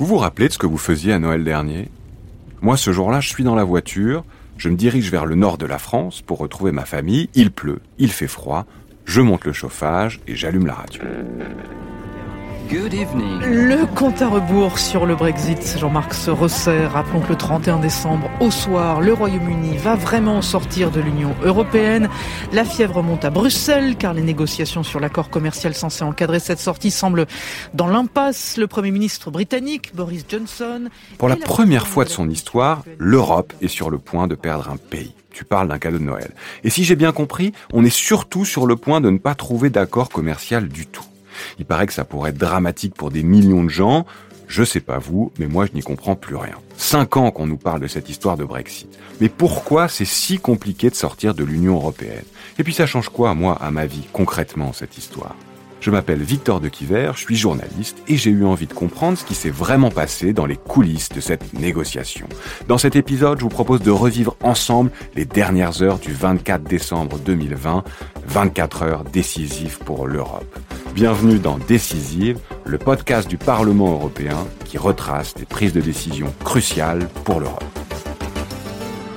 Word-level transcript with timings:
Vous 0.00 0.06
vous 0.06 0.16
rappelez 0.16 0.48
de 0.48 0.52
ce 0.54 0.56
que 0.56 0.66
vous 0.66 0.78
faisiez 0.78 1.12
à 1.12 1.18
Noël 1.18 1.44
dernier? 1.44 1.90
Moi, 2.62 2.78
ce 2.78 2.90
jour-là, 2.90 3.20
je 3.20 3.28
suis 3.28 3.44
dans 3.44 3.54
la 3.54 3.64
voiture, 3.64 4.24
je 4.56 4.70
me 4.70 4.74
dirige 4.74 5.10
vers 5.10 5.26
le 5.26 5.34
nord 5.34 5.58
de 5.58 5.66
la 5.66 5.78
France 5.78 6.22
pour 6.22 6.38
retrouver 6.38 6.72
ma 6.72 6.86
famille, 6.86 7.28
il 7.34 7.50
pleut, 7.50 7.80
il 7.98 8.10
fait 8.10 8.26
froid, 8.26 8.64
je 9.04 9.20
monte 9.20 9.44
le 9.44 9.52
chauffage 9.52 10.22
et 10.26 10.36
j'allume 10.36 10.64
la 10.64 10.72
radio. 10.72 11.02
Le 12.72 13.84
compte 13.96 14.22
à 14.22 14.28
rebours 14.28 14.78
sur 14.78 15.04
le 15.04 15.16
Brexit, 15.16 15.76
Jean-Marc 15.76 16.14
se 16.14 16.30
resserre. 16.30 16.92
Rappelons 16.92 17.20
que 17.20 17.30
le 17.30 17.36
31 17.36 17.80
décembre, 17.80 18.30
au 18.38 18.52
soir, 18.52 19.00
le 19.00 19.12
Royaume-Uni 19.12 19.76
va 19.76 19.96
vraiment 19.96 20.40
sortir 20.40 20.92
de 20.92 21.00
l'Union 21.00 21.34
européenne. 21.42 22.08
La 22.52 22.64
fièvre 22.64 23.02
monte 23.02 23.24
à 23.24 23.30
Bruxelles 23.30 23.96
car 23.96 24.14
les 24.14 24.22
négociations 24.22 24.84
sur 24.84 25.00
l'accord 25.00 25.30
commercial 25.30 25.74
censé 25.74 26.04
encadrer 26.04 26.38
cette 26.38 26.60
sortie 26.60 26.92
semblent 26.92 27.26
dans 27.74 27.88
l'impasse. 27.88 28.56
Le 28.56 28.68
Premier 28.68 28.92
ministre 28.92 29.32
britannique, 29.32 29.92
Boris 29.96 30.24
Johnson... 30.28 30.90
Pour 31.18 31.28
la 31.28 31.34
première 31.34 31.88
fois 31.88 32.04
de 32.04 32.10
son 32.10 32.30
histoire, 32.30 32.84
l'Europe 32.98 33.52
est 33.62 33.68
sur 33.68 33.90
le 33.90 33.98
point 33.98 34.28
de 34.28 34.36
perdre 34.36 34.70
un 34.70 34.76
pays. 34.76 35.14
Tu 35.32 35.44
parles 35.44 35.66
d'un 35.66 35.78
cadeau 35.78 35.98
de 35.98 36.04
Noël. 36.04 36.30
Et 36.62 36.70
si 36.70 36.84
j'ai 36.84 36.94
bien 36.94 37.10
compris, 37.10 37.52
on 37.72 37.84
est 37.84 37.90
surtout 37.90 38.44
sur 38.44 38.68
le 38.68 38.76
point 38.76 39.00
de 39.00 39.10
ne 39.10 39.18
pas 39.18 39.34
trouver 39.34 39.70
d'accord 39.70 40.08
commercial 40.08 40.68
du 40.68 40.86
tout. 40.86 41.02
Il 41.58 41.64
paraît 41.64 41.86
que 41.86 41.92
ça 41.92 42.04
pourrait 42.04 42.30
être 42.30 42.38
dramatique 42.38 42.94
pour 42.94 43.10
des 43.10 43.22
millions 43.22 43.64
de 43.64 43.68
gens. 43.70 44.06
Je 44.48 44.64
sais 44.64 44.80
pas 44.80 44.98
vous, 44.98 45.32
mais 45.38 45.46
moi 45.46 45.66
je 45.66 45.72
n'y 45.72 45.82
comprends 45.82 46.16
plus 46.16 46.36
rien. 46.36 46.56
Cinq 46.76 47.16
ans 47.16 47.30
qu'on 47.30 47.46
nous 47.46 47.56
parle 47.56 47.80
de 47.80 47.86
cette 47.86 48.08
histoire 48.08 48.36
de 48.36 48.44
Brexit. 48.44 48.88
Mais 49.20 49.28
pourquoi 49.28 49.86
c'est 49.88 50.04
si 50.04 50.38
compliqué 50.38 50.90
de 50.90 50.94
sortir 50.94 51.34
de 51.34 51.44
l'Union 51.44 51.76
européenne? 51.76 52.24
Et 52.58 52.64
puis 52.64 52.74
ça 52.74 52.86
change 52.86 53.10
quoi, 53.10 53.34
moi, 53.34 53.56
à 53.60 53.70
ma 53.70 53.86
vie, 53.86 54.08
concrètement, 54.12 54.72
cette 54.72 54.98
histoire? 54.98 55.36
Je 55.80 55.90
m'appelle 55.90 56.20
Victor 56.22 56.60
de 56.60 56.68
Quiver, 56.68 57.12
je 57.14 57.20
suis 57.20 57.36
journaliste 57.36 57.96
et 58.06 58.18
j'ai 58.18 58.30
eu 58.30 58.44
envie 58.44 58.66
de 58.66 58.74
comprendre 58.74 59.16
ce 59.16 59.24
qui 59.24 59.34
s'est 59.34 59.48
vraiment 59.48 59.90
passé 59.90 60.34
dans 60.34 60.44
les 60.44 60.56
coulisses 60.56 61.08
de 61.08 61.20
cette 61.20 61.54
négociation. 61.54 62.28
Dans 62.68 62.76
cet 62.76 62.96
épisode, 62.96 63.38
je 63.38 63.44
vous 63.44 63.48
propose 63.48 63.80
de 63.80 63.90
revivre 63.90 64.36
ensemble 64.42 64.90
les 65.16 65.24
dernières 65.24 65.80
heures 65.82 65.98
du 65.98 66.12
24 66.12 66.64
décembre 66.64 67.18
2020, 67.18 67.82
24 68.26 68.82
heures 68.82 69.04
décisives 69.04 69.78
pour 69.78 70.06
l'Europe. 70.06 70.58
Bienvenue 70.94 71.38
dans 71.38 71.56
Décisive, 71.56 72.40
le 72.66 72.76
podcast 72.76 73.28
du 73.28 73.38
Parlement 73.38 73.92
européen 73.92 74.36
qui 74.64 74.76
retrace 74.76 75.34
des 75.34 75.46
prises 75.46 75.72
de 75.72 75.80
décision 75.80 76.34
cruciales 76.44 77.08
pour 77.24 77.38
l'Europe. 77.38 77.62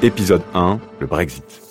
Épisode 0.03 0.43
1, 0.53 0.79
le 0.99 1.07
Brexit. 1.07 1.62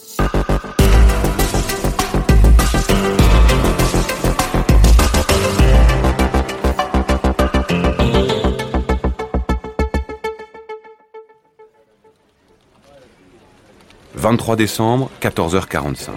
23 14.15 14.57
décembre, 14.57 15.11
14h45. 15.21 16.11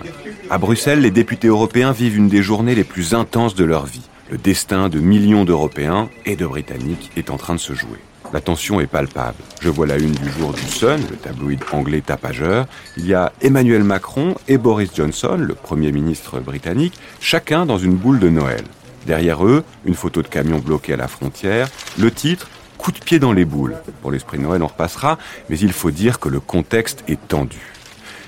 À 0.49 0.57
Bruxelles, 0.57 1.01
les 1.01 1.11
députés 1.11 1.47
européens 1.47 1.91
vivent 1.91 2.17
une 2.17 2.27
des 2.27 2.43
journées 2.43 2.75
les 2.75 2.83
plus 2.83 3.13
intenses 3.13 3.55
de 3.55 3.63
leur 3.63 3.85
vie. 3.85 4.07
Le 4.29 4.37
destin 4.37 4.89
de 4.89 4.99
millions 4.99 5.45
d'Européens 5.45 6.09
et 6.25 6.35
de 6.35 6.45
Britanniques 6.45 7.11
est 7.15 7.29
en 7.29 7.37
train 7.37 7.55
de 7.55 7.59
se 7.59 7.73
jouer. 7.73 7.99
La 8.33 8.41
tension 8.41 8.81
est 8.81 8.87
palpable. 8.87 9.37
Je 9.61 9.69
vois 9.69 9.87
la 9.87 9.97
une 9.97 10.11
du 10.11 10.29
jour 10.29 10.51
du 10.51 10.61
Sun, 10.61 10.99
le 11.09 11.15
tabloïd 11.15 11.61
anglais 11.71 12.01
tapageur. 12.01 12.65
Il 12.97 13.05
y 13.05 13.13
a 13.13 13.31
Emmanuel 13.41 13.83
Macron 13.83 14.35
et 14.47 14.57
Boris 14.57 14.89
Johnson, 14.93 15.37
le 15.39 15.53
Premier 15.53 15.91
ministre 15.91 16.39
britannique, 16.39 16.95
chacun 17.21 17.65
dans 17.65 17.77
une 17.77 17.95
boule 17.95 18.19
de 18.19 18.29
Noël. 18.29 18.63
Derrière 19.05 19.45
eux, 19.45 19.63
une 19.85 19.93
photo 19.93 20.21
de 20.21 20.27
camion 20.27 20.57
bloqué 20.57 20.93
à 20.93 20.97
la 20.97 21.07
frontière, 21.07 21.69
le 21.97 22.11
titre 22.11 22.49
Coup 22.77 22.91
de 22.91 22.99
pied 22.99 23.19
dans 23.19 23.31
les 23.31 23.45
boules. 23.45 23.77
Pour 24.01 24.11
l'esprit 24.11 24.37
Noël, 24.37 24.61
on 24.61 24.67
repassera, 24.67 25.17
mais 25.49 25.57
il 25.57 25.71
faut 25.71 25.91
dire 25.91 26.19
que 26.19 26.29
le 26.29 26.39
contexte 26.39 27.03
est 27.07 27.27
tendu. 27.27 27.74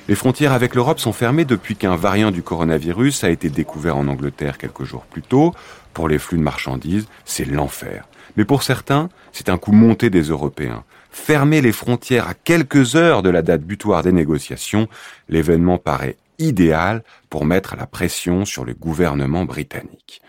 Les 0.08 0.16
frontières 0.16 0.54
avec 0.54 0.74
l'Europe 0.74 1.00
sont 1.00 1.12
fermées 1.12 1.44
depuis 1.44 1.76
qu'un 1.76 1.98
variant 1.98 2.32
du 2.32 2.42
coronavirus 2.42 3.26
a 3.26 3.30
été 3.30 3.50
découvert 3.50 3.98
en 3.98 4.08
Angleterre 4.08 4.58
quelques 4.58 4.86
jours 4.86 5.06
plus 5.06 5.22
tôt. 5.22 5.54
Pour 5.94 6.08
les 6.08 6.18
flux 6.18 6.38
de 6.38 6.44
marchandises, 6.44 7.08
c'est 7.26 7.44
l'enfer. 7.44 8.08
Mais 8.38 8.46
pour 8.46 8.64
certains, 8.64 9.10
c'est 9.34 9.50
un 9.50 9.58
coup 9.58 9.74
monté 9.74 10.10
des 10.10 10.22
Européens. 10.22 10.86
Fermer 11.12 11.60
les 11.62 11.74
frontières 11.74 12.28
à 12.30 12.36
quelques 12.36 12.96
heures 12.96 13.22
de 13.22 13.30
la 13.30 13.42
date 13.42 13.64
butoir 13.64 14.02
des 14.02 14.14
négociations, 14.14 14.88
l'événement 15.28 15.78
paraît 15.78 16.16
idéal 16.40 17.04
pour 17.30 17.46
mettre 17.46 17.76
la 17.76 17.88
pression 17.88 18.46
sur 18.46 18.64
le 18.64 18.76
gouvernement 18.76 19.44
britannique. 19.44 20.22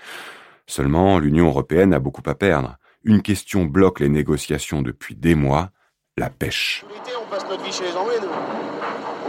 Seulement, 0.66 1.21
l'Union 1.21 1.47
européenne 1.47 1.95
a 1.95 2.00
beaucoup 2.00 2.22
à 2.27 2.34
perdre. 2.34 2.78
Une 3.05 3.22
question 3.22 3.65
bloque 3.65 4.00
les 4.00 4.09
négociations 4.09 4.83
depuis 4.83 5.15
des 5.15 5.37
mois, 5.37 5.71
la 6.16 6.31
pêche. 6.31 6.84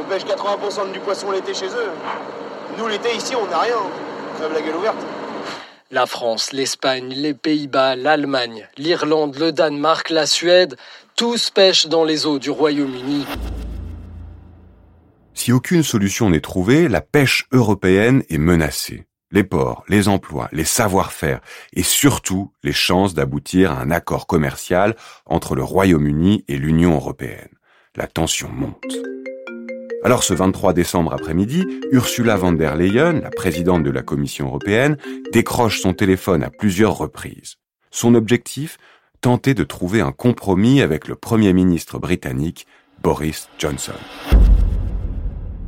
Pêche 0.09 0.24
80% 0.25 0.92
du 0.92 1.00
poisson 1.00 1.30
l'été 1.31 1.53
chez 1.53 1.68
eux. 1.68 1.92
Nous, 2.78 2.88
l'été, 2.88 3.16
ici, 3.16 3.36
on 3.36 3.47
n'a 3.47 3.59
rien. 3.59 3.78
Crève 4.38 4.53
la 4.53 4.62
gueule 4.62 4.75
ouverte. 4.75 4.97
La 5.92 6.08
France, 6.08 6.52
l'Espagne, 6.52 7.14
les 7.16 7.34
Pays-Bas, 7.36 7.96
l'Allemagne, 7.96 8.68
l'Irlande, 8.78 9.38
le 9.38 9.52
Danemark, 9.52 10.09
la 10.09 10.25
Suède, 10.25 10.75
tous 11.16 11.52
pêchent 11.52 11.88
dans 11.88 12.03
les 12.03 12.25
eaux 12.25 12.40
du 12.40 12.50
Royaume-Uni. 12.50 13.25
Si 15.34 15.52
aucune 15.52 15.84
solution 15.84 16.30
n'est 16.30 16.42
trouvée, 16.42 16.88
la 16.88 17.02
pêche 17.02 17.48
européenne 17.52 18.24
est 18.30 18.38
menacée. 18.38 19.06
Les 19.31 19.44
ports, 19.44 19.84
les 19.88 20.08
emplois, 20.08 20.50
les 20.52 20.66
savoir-faire 20.66 21.40
et 21.74 21.84
surtout 21.84 22.52
les 22.64 22.74
chances 22.74 23.14
d'aboutir 23.14 23.72
à 23.72 23.80
un 23.80 23.92
accord 23.92 24.25
commercial 24.25 24.96
entre 25.28 25.56
le 25.56 25.64
Royaume-Uni 25.64 26.46
et 26.48 26.58
l'Union 26.58 26.96
européenne. 26.96 27.50
La 27.96 28.08
tension 28.08 28.50
monte. 28.50 28.84
Alors 30.02 30.24
ce 30.24 30.34
23 30.34 30.74
décembre 30.74 31.14
après-midi, 31.14 31.66
Ursula 31.92 32.38
von 32.38 32.54
der 32.54 32.78
Leyen, 32.78 33.20
la 33.20 33.30
présidente 33.30 33.84
de 33.84 33.90
la 33.90 34.02
Commission 34.02 34.48
européenne, 34.48 34.98
décroche 35.34 35.82
son 35.82 35.94
téléphone 35.94 36.42
à 36.42 36.50
plusieurs 36.50 36.98
reprises. 36.98 37.56
Son 37.92 38.16
objectif 38.16 38.78
Tenter 39.22 39.54
de 39.54 39.66
trouver 39.66 40.00
un 40.00 40.14
compromis 40.14 40.82
avec 40.82 41.10
le 41.10 41.16
Premier 41.16 41.52
ministre 41.52 42.00
britannique 42.00 42.66
Boris 43.04 43.50
Johnson. 43.58 43.92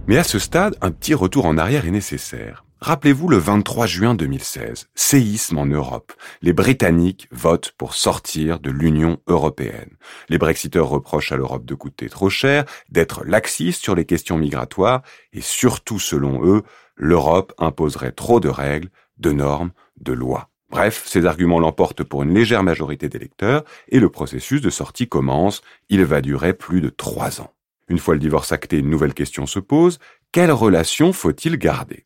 Mais 0.08 0.18
à 0.18 0.24
ce 0.24 0.40
stade, 0.40 0.78
un 0.80 0.92
petit 0.92 1.14
retour 1.14 1.46
en 1.46 1.58
arrière 1.58 1.86
est 1.86 1.92
nécessaire. 1.92 2.64
Rappelez-vous 2.84 3.28
le 3.28 3.38
23 3.38 3.86
juin 3.86 4.16
2016, 4.16 4.90
séisme 4.96 5.60
en 5.60 5.68
Europe. 5.68 6.14
Les 6.42 6.52
Britanniques 6.52 7.28
votent 7.30 7.74
pour 7.78 7.94
sortir 7.94 8.60
de 8.60 8.72
l'Union 8.72 9.20
européenne. 9.28 9.92
Les 10.30 10.40
Brexiteurs 10.40 10.90
reprochent 10.90 11.32
à 11.32 11.38
l'Europe 11.38 11.64
de 11.64 11.76
coûter 11.76 12.10
trop 12.10 12.32
cher, 12.32 12.66
d'être 12.90 13.24
laxiste 13.24 13.84
sur 13.84 13.94
les 13.94 14.06
questions 14.06 14.40
migratoires, 14.40 15.04
et 15.32 15.42
surtout 15.42 16.00
selon 16.00 16.44
eux, 16.44 16.64
l'Europe 16.96 17.54
imposerait 17.60 18.14
trop 18.14 18.40
de 18.40 18.50
règles, 18.50 18.90
de 19.20 19.32
normes, 19.32 19.74
de 20.00 20.14
lois. 20.14 20.50
Bref, 20.72 21.04
ces 21.06 21.28
arguments 21.28 21.60
l'emportent 21.60 22.04
pour 22.04 22.24
une 22.24 22.34
légère 22.34 22.64
majorité 22.64 23.10
d'électeurs, 23.10 23.64
et 23.90 24.00
le 24.00 24.10
processus 24.10 24.60
de 24.60 24.72
sortie 24.72 25.08
commence. 25.08 25.62
Il 25.90 26.04
va 26.04 26.22
durer 26.22 26.54
plus 26.54 26.82
de 26.82 26.90
trois 26.90 27.42
ans. 27.42 27.54
Une 27.90 28.00
fois 28.00 28.16
le 28.16 28.20
divorce 28.20 28.52
acté, 28.52 28.80
une 28.80 28.90
nouvelle 28.90 29.14
question 29.14 29.46
se 29.46 29.60
pose. 29.60 30.00
Quelle 30.32 30.52
relation 30.52 31.14
faut-il 31.14 31.58
garder? 31.58 32.06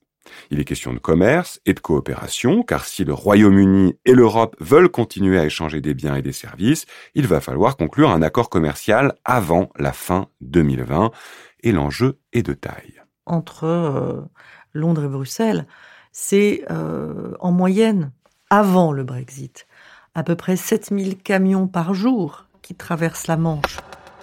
Il 0.52 0.59
est 0.59 0.66
question 0.66 0.94
de 0.94 1.00
commerce 1.00 1.59
et 1.66 1.74
de 1.74 1.80
coopération, 1.80 2.63
car 2.63 2.86
si 2.86 3.03
le 3.03 3.13
Royaume-Uni 3.13 3.97
et 4.06 4.13
l'Europe 4.13 4.56
veulent 4.59 4.90
continuer 4.90 5.40
à 5.40 5.46
échanger 5.46 5.81
des 5.81 5.94
biens 5.94 6.16
et 6.16 6.22
des 6.22 6.31
services, 6.31 6.86
il 7.13 7.28
va 7.28 7.41
falloir 7.41 7.78
conclure 7.78 8.09
un 8.09 8.22
accord 8.22 8.50
commercial 8.50 9.13
avant 9.25 9.69
la 9.78 9.94
fin 9.94 10.28
2020, 10.41 11.12
et 11.63 11.72
l'enjeu 11.72 12.19
est 12.34 12.44
de 12.44 12.53
taille. 12.53 13.02
Entre 13.25 13.66
euh, 13.66 14.22
Londres 14.74 15.06
et 15.06 15.09
Bruxelles, 15.09 15.68
c'est 16.12 16.63
euh, 16.72 17.34
en 17.40 17.52
moyenne, 17.52 18.12
avant 18.50 18.92
le 18.92 19.03
Brexit, 19.03 19.68
à 20.13 20.24
peu 20.24 20.36
près 20.36 20.56
7000 20.56 21.18
camions 21.18 21.68
par 21.68 21.94
jour 21.94 22.45
qui 22.62 22.75
traversent 22.75 23.27
la 23.27 23.38
Manche. 23.38 23.80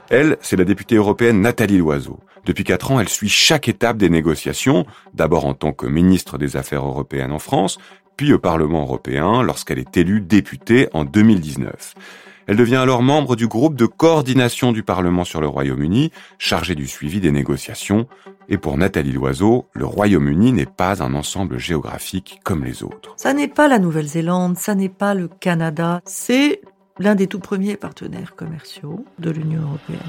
Elle, 0.08 0.37
c'est 0.40 0.56
la 0.56 0.64
députée 0.64 0.96
européenne 0.96 1.40
Nathalie 1.40 1.78
Loiseau. 1.78 2.20
Depuis 2.44 2.64
quatre 2.64 2.90
ans, 2.90 2.98
elle 2.98 3.08
suit 3.08 3.28
chaque 3.28 3.68
étape 3.68 3.98
des 3.98 4.10
négociations, 4.10 4.84
d'abord 5.14 5.46
en 5.46 5.54
tant 5.54 5.72
que 5.72 5.86
ministre 5.86 6.38
des 6.38 6.56
Affaires 6.56 6.84
européennes 6.84 7.32
en 7.32 7.38
France, 7.38 7.78
puis 8.16 8.32
au 8.32 8.38
Parlement 8.38 8.82
européen 8.82 9.42
lorsqu'elle 9.42 9.78
est 9.78 9.96
élue 9.96 10.20
députée 10.20 10.88
en 10.92 11.04
2019. 11.04 11.94
Elle 12.48 12.56
devient 12.56 12.76
alors 12.76 13.02
membre 13.02 13.36
du 13.36 13.46
groupe 13.46 13.76
de 13.76 13.86
coordination 13.86 14.72
du 14.72 14.82
Parlement 14.82 15.24
sur 15.24 15.40
le 15.40 15.46
Royaume-Uni, 15.46 16.10
chargé 16.38 16.74
du 16.74 16.88
suivi 16.88 17.20
des 17.20 17.30
négociations. 17.30 18.08
Et 18.48 18.58
pour 18.58 18.76
Nathalie 18.76 19.12
Loiseau, 19.12 19.66
le 19.72 19.86
Royaume-Uni 19.86 20.52
n'est 20.52 20.66
pas 20.66 21.02
un 21.02 21.14
ensemble 21.14 21.58
géographique 21.58 22.40
comme 22.42 22.64
les 22.64 22.82
autres. 22.82 23.14
Ça 23.16 23.32
n'est 23.32 23.48
pas 23.48 23.68
la 23.68 23.78
Nouvelle-Zélande, 23.78 24.56
ça 24.58 24.74
n'est 24.74 24.88
pas 24.88 25.14
le 25.14 25.28
Canada, 25.28 26.00
c'est 26.04 26.60
l'un 26.98 27.14
des 27.14 27.28
tout 27.28 27.38
premiers 27.38 27.76
partenaires 27.76 28.34
commerciaux 28.34 29.04
de 29.20 29.30
l'Union 29.30 29.62
européenne. 29.62 30.00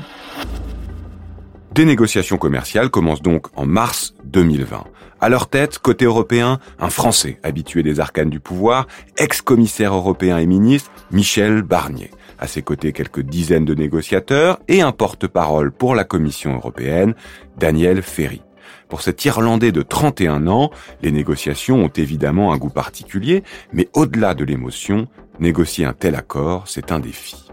Des 1.73 1.85
négociations 1.85 2.37
commerciales 2.37 2.91
commencent 2.91 3.23
donc 3.23 3.47
en 3.55 3.65
mars 3.65 4.13
2020. 4.25 4.83
À 5.19 5.29
leur 5.29 5.49
tête, 5.49 5.79
côté 5.79 6.05
européen, 6.05 6.59
un 6.77 6.91
Français 6.91 7.39
habitué 7.41 7.81
des 7.81 7.99
arcanes 7.99 8.29
du 8.29 8.39
pouvoir, 8.39 8.85
ex-commissaire 9.17 9.95
européen 9.95 10.37
et 10.37 10.45
ministre, 10.45 10.91
Michel 11.09 11.63
Barnier. 11.63 12.11
À 12.37 12.45
ses 12.45 12.61
côtés, 12.61 12.91
quelques 12.93 13.21
dizaines 13.21 13.65
de 13.65 13.73
négociateurs 13.73 14.59
et 14.67 14.81
un 14.81 14.91
porte-parole 14.91 15.71
pour 15.71 15.95
la 15.95 16.03
Commission 16.03 16.53
européenne, 16.53 17.15
Daniel 17.57 18.03
Ferry. 18.03 18.43
Pour 18.87 19.01
cet 19.01 19.25
Irlandais 19.25 19.71
de 19.71 19.81
31 19.81 20.45
ans, 20.45 20.69
les 21.01 21.11
négociations 21.11 21.83
ont 21.83 21.91
évidemment 21.95 22.53
un 22.53 22.57
goût 22.57 22.69
particulier, 22.69 23.41
mais 23.71 23.89
au-delà 23.95 24.35
de 24.35 24.43
l'émotion, 24.43 25.07
négocier 25.39 25.85
un 25.85 25.93
tel 25.93 26.13
accord, 26.13 26.67
c'est 26.67 26.91
un 26.91 26.99
défi. 26.99 27.47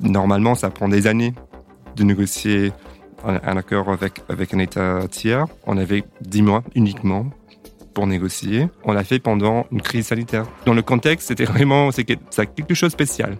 Normalement, 0.00 0.56
ça 0.56 0.70
prend 0.70 0.88
des 0.88 1.06
années 1.06 1.32
de 1.94 2.02
négocier 2.02 2.72
un 3.24 3.56
accord 3.56 3.90
avec, 3.90 4.20
avec 4.28 4.54
un 4.54 4.58
État 4.58 5.06
tiers. 5.10 5.46
On 5.66 5.76
avait 5.76 6.04
10 6.22 6.42
mois 6.42 6.62
uniquement 6.74 7.26
pour 7.92 8.06
négocier. 8.06 8.68
On 8.84 8.92
l'a 8.92 9.04
fait 9.04 9.18
pendant 9.18 9.66
une 9.70 9.82
crise 9.82 10.06
sanitaire. 10.06 10.46
Dans 10.66 10.74
le 10.74 10.82
contexte, 10.82 11.28
c'était 11.28 11.44
vraiment 11.44 11.90
c'est 11.90 12.04
quelque 12.04 12.74
chose 12.74 12.90
de 12.90 12.92
spécial. 12.92 13.38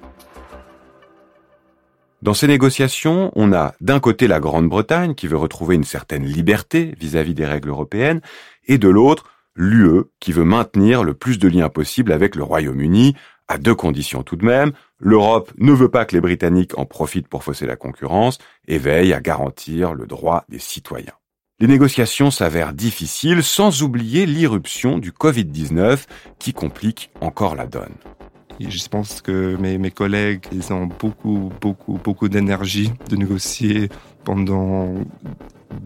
Dans 2.22 2.34
ces 2.34 2.46
négociations, 2.46 3.32
on 3.34 3.52
a 3.52 3.74
d'un 3.80 3.98
côté 3.98 4.28
la 4.28 4.38
Grande-Bretagne 4.38 5.16
qui 5.16 5.26
veut 5.26 5.36
retrouver 5.36 5.74
une 5.74 5.84
certaine 5.84 6.24
liberté 6.24 6.94
vis-à-vis 7.00 7.34
des 7.34 7.46
règles 7.46 7.70
européennes, 7.70 8.20
et 8.68 8.78
de 8.78 8.88
l'autre, 8.88 9.24
l'UE 9.56 10.04
qui 10.20 10.30
veut 10.30 10.44
maintenir 10.44 11.02
le 11.02 11.14
plus 11.14 11.40
de 11.40 11.48
liens 11.48 11.68
possible 11.68 12.12
avec 12.12 12.36
le 12.36 12.44
Royaume-Uni, 12.44 13.16
à 13.52 13.58
deux 13.58 13.74
conditions 13.74 14.22
tout 14.22 14.36
de 14.36 14.46
même. 14.46 14.72
L'Europe 14.98 15.52
ne 15.58 15.72
veut 15.72 15.90
pas 15.90 16.06
que 16.06 16.14
les 16.14 16.22
Britanniques 16.22 16.78
en 16.78 16.86
profitent 16.86 17.28
pour 17.28 17.44
fausser 17.44 17.66
la 17.66 17.76
concurrence 17.76 18.38
et 18.66 18.78
veille 18.78 19.12
à 19.12 19.20
garantir 19.20 19.92
le 19.92 20.06
droit 20.06 20.44
des 20.48 20.58
citoyens. 20.58 21.12
Les 21.60 21.66
négociations 21.66 22.30
s'avèrent 22.30 22.72
difficiles 22.72 23.42
sans 23.42 23.82
oublier 23.82 24.24
l'irruption 24.24 24.98
du 24.98 25.12
Covid-19 25.12 26.06
qui 26.38 26.54
complique 26.54 27.10
encore 27.20 27.54
la 27.54 27.66
donne. 27.66 27.94
Je 28.58 28.88
pense 28.88 29.20
que 29.20 29.56
mes, 29.56 29.90
collègues, 29.90 30.44
ils 30.50 30.72
ont 30.72 30.86
beaucoup, 30.86 31.52
beaucoup, 31.60 31.98
beaucoup 32.02 32.28
d'énergie 32.28 32.92
de 33.10 33.16
négocier 33.16 33.90
pendant 34.24 34.94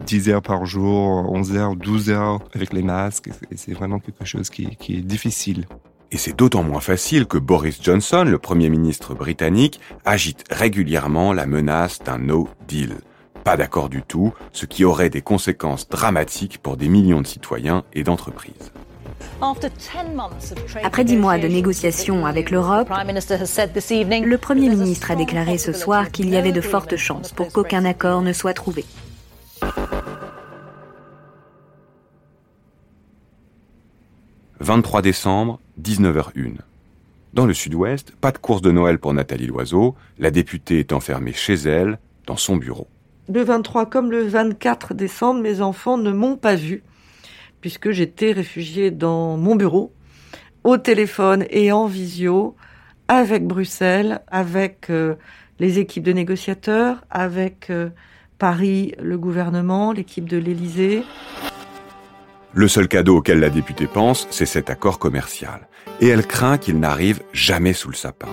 10 0.05 0.29
heures 0.29 0.41
par 0.41 0.65
jour, 0.65 1.31
11 1.31 1.57
heures, 1.57 1.75
12 1.75 2.09
heures 2.11 2.39
avec 2.53 2.71
les 2.71 2.83
masques. 2.83 3.29
Et 3.51 3.57
c'est 3.57 3.73
vraiment 3.73 3.99
quelque 3.99 4.25
chose 4.25 4.49
qui 4.49 4.67
est 4.89 5.01
difficile. 5.01 5.65
Et 6.11 6.17
c'est 6.17 6.35
d'autant 6.35 6.63
moins 6.63 6.79
facile 6.79 7.25
que 7.25 7.37
Boris 7.37 7.79
Johnson, 7.81 8.23
le 8.25 8.37
Premier 8.37 8.69
ministre 8.69 9.13
britannique, 9.13 9.81
agite 10.05 10.45
régulièrement 10.49 11.33
la 11.33 11.45
menace 11.45 11.99
d'un 11.99 12.17
no 12.17 12.47
deal. 12.67 12.95
Pas 13.43 13.57
d'accord 13.57 13.89
du 13.89 14.01
tout, 14.01 14.33
ce 14.53 14.65
qui 14.65 14.85
aurait 14.85 15.09
des 15.09 15.21
conséquences 15.21 15.89
dramatiques 15.89 16.59
pour 16.59 16.77
des 16.77 16.87
millions 16.87 17.21
de 17.21 17.27
citoyens 17.27 17.83
et 17.93 18.03
d'entreprises. 18.03 18.71
Après 20.83 21.03
dix 21.03 21.17
mois 21.17 21.37
de 21.37 21.47
négociations 21.47 22.25
avec 22.25 22.51
l'Europe, 22.51 22.89
le 22.89 24.35
Premier 24.35 24.69
ministre 24.69 25.11
a 25.11 25.15
déclaré 25.15 25.57
ce 25.57 25.73
soir 25.73 26.11
qu'il 26.11 26.29
y 26.29 26.37
avait 26.37 26.51
de 26.51 26.61
fortes 26.61 26.95
chances 26.95 27.31
pour 27.31 27.51
qu'aucun 27.51 27.85
accord 27.85 28.21
ne 28.21 28.33
soit 28.33 28.53
trouvé. 28.53 28.85
«23 34.67 35.01
décembre, 35.01 35.61
19h01. 35.81 36.55
Dans 37.33 37.45
le 37.45 37.53
sud-ouest, 37.53 38.11
pas 38.19 38.33
de 38.33 38.37
course 38.37 38.61
de 38.61 38.69
Noël 38.69 38.99
pour 38.99 39.13
Nathalie 39.13 39.47
Loiseau, 39.47 39.95
la 40.19 40.29
députée 40.29 40.79
est 40.79 40.91
enfermée 40.91 41.31
chez 41.31 41.53
elle, 41.53 41.99
dans 42.25 42.35
son 42.35 42.57
bureau. 42.57 42.85
Le 43.29 43.45
23 43.45 43.85
comme 43.85 44.11
le 44.11 44.27
24 44.27 44.93
décembre, 44.93 45.39
mes 45.39 45.61
enfants 45.61 45.97
ne 45.97 46.11
m'ont 46.11 46.35
pas 46.35 46.55
vue 46.55 46.83
puisque 47.61 47.91
j'étais 47.91 48.33
réfugiée 48.33 48.91
dans 48.91 49.37
mon 49.37 49.55
bureau, 49.55 49.93
au 50.65 50.75
téléphone 50.75 51.45
et 51.49 51.71
en 51.71 51.85
visio, 51.85 52.57
avec 53.07 53.47
Bruxelles, 53.47 54.19
avec 54.27 54.89
euh, 54.89 55.15
les 55.59 55.79
équipes 55.79 56.03
de 56.03 56.11
négociateurs, 56.11 57.05
avec 57.09 57.69
euh, 57.69 57.87
Paris, 58.37 58.95
le 59.01 59.17
gouvernement, 59.17 59.93
l'équipe 59.93 60.27
de 60.27 60.35
l'Élysée. 60.35 61.03
Le 62.53 62.67
seul 62.67 62.87
cadeau 62.87 63.17
auquel 63.17 63.39
la 63.39 63.49
députée 63.49 63.87
pense, 63.87 64.27
c'est 64.31 64.45
cet 64.45 64.69
accord 64.69 64.99
commercial. 64.99 65.67
Et 65.99 66.07
elle 66.07 66.25
craint 66.25 66.57
qu'il 66.57 66.79
n'arrive 66.79 67.21
jamais 67.33 67.73
sous 67.73 67.89
le 67.89 67.95
sapin. 67.95 68.29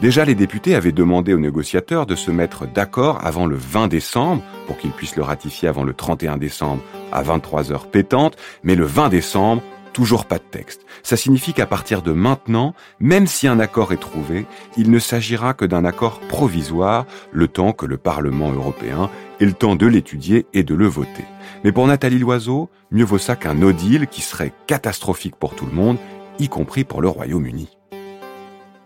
Déjà, 0.00 0.24
les 0.24 0.34
députés 0.34 0.74
avaient 0.74 0.92
demandé 0.92 1.32
aux 1.32 1.38
négociateurs 1.38 2.04
de 2.04 2.14
se 2.14 2.30
mettre 2.30 2.66
d'accord 2.66 3.24
avant 3.24 3.46
le 3.46 3.56
20 3.56 3.88
décembre 3.88 4.42
pour 4.66 4.76
qu'ils 4.76 4.90
puissent 4.90 5.16
le 5.16 5.22
ratifier 5.22 5.68
avant 5.68 5.84
le 5.84 5.94
31 5.94 6.36
décembre 6.36 6.82
à 7.12 7.22
23 7.22 7.72
heures 7.72 7.86
pétantes, 7.86 8.36
mais 8.64 8.74
le 8.74 8.84
20 8.84 9.08
décembre, 9.08 9.62
toujours 9.94 10.26
pas 10.26 10.36
de 10.36 10.44
texte. 10.44 10.84
Ça 11.02 11.16
signifie 11.16 11.54
qu'à 11.54 11.64
partir 11.64 12.02
de 12.02 12.12
maintenant, 12.12 12.74
même 13.00 13.26
si 13.26 13.48
un 13.48 13.58
accord 13.58 13.94
est 13.94 14.00
trouvé, 14.00 14.44
il 14.76 14.90
ne 14.90 14.98
s'agira 14.98 15.54
que 15.54 15.64
d'un 15.64 15.86
accord 15.86 16.20
provisoire, 16.20 17.06
le 17.32 17.48
temps 17.48 17.72
que 17.72 17.86
le 17.86 17.96
Parlement 17.96 18.52
européen 18.52 19.08
ait 19.40 19.46
le 19.46 19.54
temps 19.54 19.76
de 19.76 19.86
l'étudier 19.86 20.44
et 20.52 20.64
de 20.64 20.74
le 20.74 20.86
voter. 20.86 21.24
Mais 21.64 21.72
pour 21.72 21.86
Nathalie 21.86 22.18
Loiseau, 22.18 22.68
mieux 22.90 23.04
vaut 23.04 23.16
ça 23.16 23.36
qu'un 23.36 23.54
no 23.54 23.72
deal 23.72 24.08
qui 24.08 24.20
serait 24.20 24.52
catastrophique 24.66 25.36
pour 25.36 25.54
tout 25.54 25.64
le 25.64 25.72
monde, 25.72 25.96
y 26.38 26.48
compris 26.48 26.84
pour 26.84 27.00
le 27.00 27.08
Royaume-Uni 27.08 27.70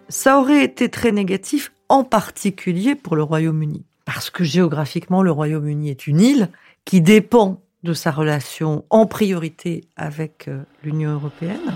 ça 0.08 0.40
aurait 0.40 0.64
été 0.64 0.88
très 0.88 1.12
négatif, 1.12 1.72
en 1.88 2.04
particulier 2.04 2.94
pour 2.94 3.16
le 3.16 3.22
Royaume-Uni. 3.22 3.84
Parce 4.04 4.30
que 4.30 4.44
géographiquement, 4.44 5.22
le 5.22 5.30
Royaume-Uni 5.30 5.90
est 5.90 6.06
une 6.06 6.20
île 6.20 6.50
qui 6.84 7.00
dépend 7.00 7.60
de 7.88 7.94
sa 7.94 8.10
relation 8.10 8.84
en 8.90 9.06
priorité 9.06 9.88
avec 9.96 10.46
euh, 10.46 10.62
l'Union 10.84 11.12
européenne. 11.12 11.74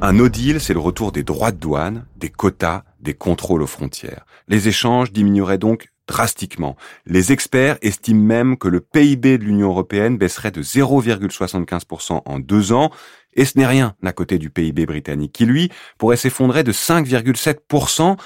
Un 0.00 0.14
no 0.14 0.30
deal, 0.30 0.58
c'est 0.58 0.72
le 0.72 0.80
retour 0.80 1.12
des 1.12 1.22
droits 1.22 1.52
de 1.52 1.58
douane, 1.58 2.06
des 2.16 2.30
quotas, 2.30 2.82
des 3.00 3.12
contrôles 3.12 3.62
aux 3.62 3.66
frontières. 3.66 4.24
Les 4.48 4.68
échanges 4.68 5.12
diminueraient 5.12 5.58
donc 5.58 5.88
drastiquement. 6.08 6.76
Les 7.04 7.32
experts 7.32 7.76
estiment 7.82 8.22
même 8.22 8.56
que 8.56 8.68
le 8.68 8.80
PIB 8.80 9.36
de 9.36 9.44
l'Union 9.44 9.68
européenne 9.68 10.16
baisserait 10.16 10.50
de 10.50 10.62
0,75% 10.62 12.22
en 12.24 12.38
deux 12.38 12.72
ans, 12.72 12.90
et 13.34 13.44
ce 13.44 13.58
n'est 13.58 13.66
rien 13.66 13.94
à 14.02 14.12
côté 14.12 14.38
du 14.38 14.48
PIB 14.48 14.86
britannique, 14.86 15.32
qui 15.32 15.44
lui 15.44 15.70
pourrait 15.98 16.16
s'effondrer 16.16 16.62
de 16.62 16.72
5,7%. 16.72 18.16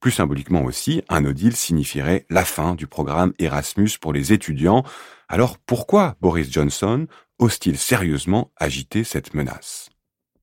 Plus 0.00 0.10
symboliquement 0.10 0.64
aussi, 0.64 1.02
un 1.08 1.22
no 1.22 1.32
deal 1.32 1.56
signifierait 1.56 2.26
la 2.28 2.44
fin 2.44 2.74
du 2.74 2.86
programme 2.86 3.32
Erasmus 3.38 3.90
pour 4.00 4.12
les 4.12 4.32
étudiants. 4.34 4.84
Alors 5.32 5.58
pourquoi 5.58 6.16
Boris 6.20 6.50
Johnson 6.50 7.06
ose-t-il 7.38 7.78
sérieusement 7.78 8.50
agiter 8.56 9.04
cette 9.04 9.32
menace? 9.32 9.88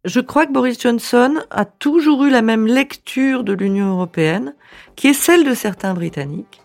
Je 0.06 0.22
crois 0.22 0.46
que 0.46 0.54
Boris 0.54 0.82
Johnson 0.82 1.42
a 1.52 1.66
toujours 1.66 2.24
eu 2.24 2.30
la 2.30 2.42
même 2.42 2.66
lecture 2.66 3.44
de 3.44 3.52
l'Union 3.52 3.88
européenne, 3.88 4.56
qui 4.96 5.08
est 5.08 5.14
celle 5.14 5.44
de 5.44 5.54
certains 5.54 5.94
Britanniques, 5.94 6.62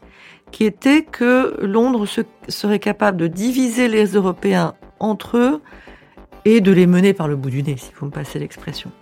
qui 0.53 0.65
était 0.65 1.03
que 1.03 1.57
Londres 1.63 2.07
serait 2.47 2.79
capable 2.79 3.17
de 3.17 3.27
diviser 3.27 3.89
les 3.89 4.13
Européens 4.13 4.75
entre 5.01 5.37
eux 5.37 5.61
et 6.45 6.61
de 6.61 6.71
les 6.71 6.87
mener 6.87 7.15
par 7.15 7.27
le 7.27 7.35
bout 7.35 7.51
du 7.51 7.65
nez, 7.65 7.77
si 7.77 7.91
vous 7.99 8.07
me 8.07 8.13
passez 8.13 8.39
l'expression. 8.39 8.93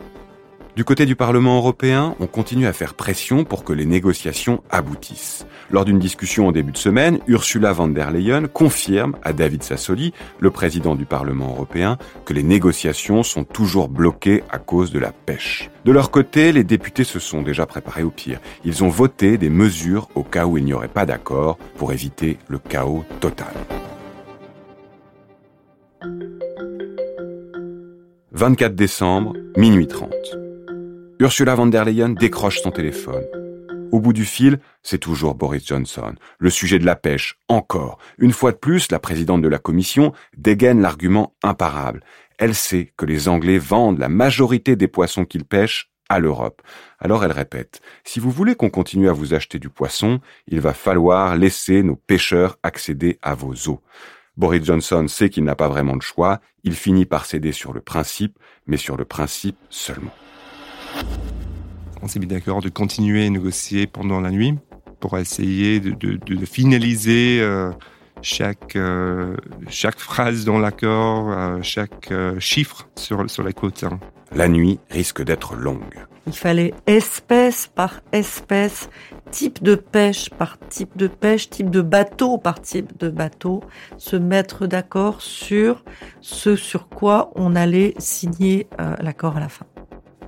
Du 0.77 0.85
côté 0.85 1.05
du 1.05 1.17
Parlement 1.17 1.57
européen, 1.57 2.15
on 2.21 2.27
continue 2.27 2.67
à 2.67 2.73
faire 2.73 2.95
pression 2.95 3.45
pour 3.45 3.65
que 3.65 3.73
les 3.73 3.87
négociations 3.87 4.63
aboutissent. 4.71 5.45
Lors 5.71 5.85
d'une 5.85 5.99
discussion 5.99 6.47
au 6.47 6.53
début 6.53 6.71
de 6.71 6.77
semaine, 6.77 7.19
Ursula 7.27 7.73
von 7.73 7.89
der 7.89 8.11
Leyen 8.13 8.47
confirme 8.47 9.17
à 9.23 9.33
David 9.33 9.65
Sassoli, 9.65 10.13
le 10.39 10.51
président 10.51 10.95
du 10.95 11.07
Parlement 11.07 11.51
européen, 11.51 11.99
que 12.25 12.33
les 12.33 12.45
négociations 12.45 13.25
sont 13.25 13.43
toujours 13.43 13.89
bloquées 13.89 14.45
à 14.51 14.59
cause 14.59 14.93
de 14.93 15.01
la 15.01 15.13
pêche. 15.13 15.71
De 15.85 15.93
leur 15.93 16.11
côté, 16.13 16.53
les 16.53 16.65
députés 16.65 17.05
se 17.05 17.19
sont 17.19 17.43
déjà 17.43 17.67
préparés 17.67 18.05
au 18.05 18.11
pire. 18.11 18.41
Ils 18.65 18.85
ont 18.85 18.89
voté 18.89 19.39
des 19.39 19.51
mesures 19.51 20.09
au 20.15 20.23
cas 20.23 20.47
où 20.47 20.57
il 20.57 20.65
n'y 20.65 20.73
aurait 20.73 20.89
pas 20.89 21.07
d'accord 21.07 21.59
pour 21.79 21.93
éviter 21.93 22.39
le 22.49 22.59
chaos 22.59 23.05
total. 23.19 23.55
24 28.33 28.75
décembre, 28.75 29.35
minuit 29.57 29.89
30. 29.89 30.11
Ursula 31.21 31.55
von 31.55 31.67
der 31.67 31.85
Leyen 31.85 32.15
décroche 32.15 32.63
son 32.63 32.71
téléphone. 32.71 33.27
Au 33.93 34.01
bout 34.01 34.15
du 34.15 34.25
fil, 34.25 34.59
c'est 34.83 34.97
toujours 34.97 35.35
Boris 35.35 35.67
Johnson. 35.67 36.15
Le 36.39 36.49
sujet 36.49 36.79
de 36.79 36.87
la 36.87 36.97
pêche, 36.97 37.39
encore. 37.47 37.99
Une 38.17 38.33
fois 38.33 38.53
de 38.53 38.57
plus, 38.57 38.91
la 38.91 38.99
présidente 38.99 39.43
de 39.43 39.49
la 39.49 39.59
commission 39.59 40.15
dégaine 40.39 40.81
l'argument 40.81 41.35
imparable. 41.43 42.03
Elle 42.39 42.55
sait 42.55 42.95
que 42.97 43.05
les 43.05 43.29
Anglais 43.29 43.59
vendent 43.59 43.99
la 43.99 44.09
majorité 44.09 44.77
des 44.77 44.89
poissons 44.89 45.27
qu'ils 45.27 45.45
pêchent 45.45 45.91
à 46.09 46.21
l'Europe. 46.21 46.63
Alors 46.99 47.23
elle 47.23 47.33
répète, 47.33 47.83
si 48.03 48.19
vous 48.19 48.31
voulez 48.31 48.55
qu'on 48.55 48.71
continue 48.71 49.11
à 49.11 49.13
vous 49.13 49.35
acheter 49.35 49.59
du 49.59 49.69
poisson, 49.69 50.21
il 50.47 50.61
va 50.61 50.73
falloir 50.73 51.37
laisser 51.37 51.83
nos 51.83 51.97
pêcheurs 51.97 52.57
accéder 52.63 53.19
à 53.21 53.35
vos 53.35 53.53
eaux. 53.69 53.83
Boris 54.39 54.65
Johnson 54.65 55.07
sait 55.07 55.29
qu'il 55.29 55.45
n'a 55.45 55.55
pas 55.55 55.69
vraiment 55.69 55.99
de 55.99 56.03
choix, 56.03 56.41
il 56.65 56.73
finit 56.73 57.05
par 57.05 57.27
céder 57.27 57.53
sur 57.53 57.75
le 57.75 57.83
principe, 57.83 58.39
mais 58.67 58.79
sur 58.79 58.97
le 58.97 59.05
principe 59.05 59.59
seulement. 59.69 60.15
On 62.03 62.09
s'est 62.09 62.19
mis 62.19 62.27
d'accord 62.27 62.61
de 62.61 62.69
continuer 62.69 63.27
à 63.27 63.31
négocier 63.31 63.87
pendant 63.87 64.21
la 64.21 64.31
nuit 64.31 64.55
pour 65.01 65.17
essayer 65.19 65.81
de, 65.81 66.45
finaliser 66.45 67.41
euh, 67.41 67.71
chaque, 68.23 68.77
euh, 68.77 69.37
chaque 69.69 69.99
phrase 69.99 70.45
dans 70.45 70.59
l'accord, 70.59 71.31
euh, 71.31 71.59
chaque 71.63 72.11
euh, 72.11 72.39
chiffre 72.39 72.89
sur, 72.97 73.29
sur 73.31 73.43
les 73.43 73.53
côtes. 73.53 73.85
Hein. 73.85 73.99
La 74.33 74.49
nuit 74.49 74.79
risque 74.91 75.23
d'être 75.23 75.55
longue. 75.55 76.07
Il 76.27 76.33
fallait 76.33 76.73
espèce 76.87 77.67
par 77.67 78.01
espèce, 78.13 78.89
type 79.33 79.63
de 79.63 79.75
pêche 79.75 80.31
par 80.31 80.59
type 80.69 80.97
de 80.97 81.09
pêche, 81.09 81.51
type 81.51 81.71
de 81.71 81.81
bateau 81.81 82.39
par 82.39 82.61
type 82.61 82.97
de 82.99 83.09
bateau, 83.09 83.65
se 83.97 84.15
mettre 84.15 84.69
d'accord 84.69 85.21
sur 85.21 85.83
ce 86.21 86.55
sur 86.55 86.89
quoi 86.89 87.33
on 87.35 87.57
allait 87.57 87.95
signer 87.99 88.69
l'accord 89.01 89.37
à 89.39 89.41
la 89.41 89.49
fin. 89.49 89.67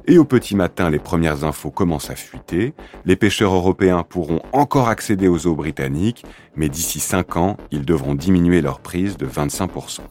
Et 0.06 0.18
au 0.18 0.24
petit 0.24 0.56
matin, 0.56 0.90
les 0.90 0.98
premières 0.98 1.44
infos 1.44 1.70
commencent 1.70 2.10
à 2.10 2.16
fuiter. 2.16 2.74
Les 3.04 3.14
pêcheurs 3.16 3.54
européens 3.54 4.02
pourront 4.02 4.42
encore 4.52 4.88
accéder 4.88 5.28
aux 5.28 5.46
eaux 5.46 5.54
britanniques, 5.54 6.24
mais 6.56 6.68
d'ici 6.68 6.98
5 6.98 7.36
ans, 7.36 7.56
ils 7.70 7.84
devront 7.84 8.16
diminuer 8.16 8.60
leur 8.60 8.80
prise 8.80 9.16
de 9.16 9.26
25%.« 9.26 10.00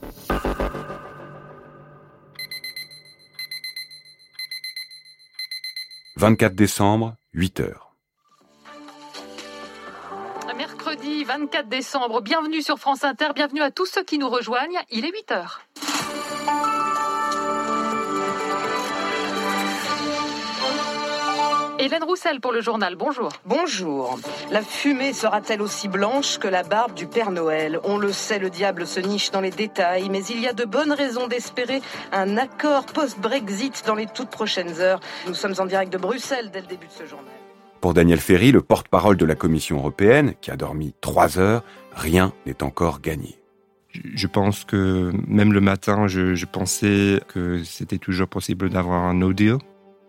24 6.18 6.56
décembre, 6.56 7.16
8 7.34 7.60
heures. 7.62 7.96
Mercredi 10.56 11.24
24 11.24 11.70
décembre, 11.70 12.22
bienvenue 12.22 12.62
sur 12.62 12.78
France 12.78 13.04
Inter, 13.04 13.30
bienvenue 13.34 13.62
à 13.62 13.72
tous 13.72 13.88
ceux 13.88 14.04
qui 14.04 14.20
nous 14.20 14.30
rejoignent, 14.30 14.80
il 14.92 15.06
est 15.06 15.12
8 15.12 15.32
heures. 15.32 15.62
Hélène 21.82 22.04
Roussel 22.04 22.40
pour 22.42 22.52
le 22.52 22.62
journal, 22.62 22.96
bonjour. 22.96 23.32
Bonjour. 23.44 24.20
La 24.52 24.62
fumée 24.62 25.14
sera-t-elle 25.14 25.64
aussi 25.64 25.88
blanche 25.88 26.38
que 26.38 26.48
la 26.48 26.62
barbe 26.62 26.94
du 26.94 27.08
Père 27.08 27.32
Noël? 27.32 27.80
On 27.84 27.98
le 27.98 28.12
sait, 28.12 28.38
le 28.38 28.52
diable 28.52 28.86
se 28.86 29.00
niche 29.00 29.32
dans 29.32 29.42
les 29.42 29.50
détails, 29.50 30.08
mais 30.12 30.24
il 30.26 30.40
y 30.40 30.48
a 30.48 30.54
de 30.54 30.64
bonnes 30.64 30.92
raisons 30.92 31.28
d'espérer 31.28 31.82
un 32.12 32.38
accord 32.38 32.86
post-Brexit 32.86 33.82
dans 33.88 33.96
les 33.96 34.06
toutes 34.06 34.30
prochaines 34.30 34.80
heures. 34.80 35.00
Nous 35.26 35.34
sommes 35.34 35.56
en 35.58 35.66
direct 35.66 35.92
de 35.92 35.98
Bruxelles 35.98 36.52
dès 36.54 36.62
le 36.62 36.68
début 36.68 36.86
de 36.86 36.92
ce 36.92 37.08
journal. 37.08 37.34
Pour 37.82 37.96
Daniel 37.96 38.20
Ferry, 38.20 38.52
le 38.52 38.62
porte-parole 38.62 39.18
de 39.18 39.26
la 39.26 39.34
Commission 39.34 39.78
européenne, 39.78 40.36
qui 40.40 40.52
a 40.52 40.58
dormi 40.58 40.94
trois 41.02 41.40
heures, 41.40 41.64
rien 41.96 42.32
n'est 42.46 42.62
encore 42.62 43.02
gagné. 43.02 43.40
Je 43.90 44.28
pense 44.28 44.66
que 44.66 45.12
même 45.26 45.52
le 45.52 45.62
matin, 45.62 46.06
je, 46.06 46.36
je 46.36 46.46
pensais 46.46 47.22
que 47.28 47.64
c'était 47.64 47.98
toujours 47.98 48.28
possible 48.28 48.70
d'avoir 48.70 49.04
un 49.04 49.16
no 49.16 49.34
deal. 49.34 49.58